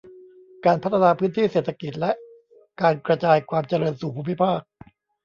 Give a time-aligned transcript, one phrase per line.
[0.65, 2.11] การพัฒนาพื้นที่เศรษฐกิจและ
[2.81, 4.59] การกระจายความเจริญสู่ภูมิภาค